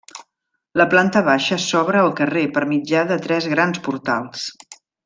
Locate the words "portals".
3.91-4.53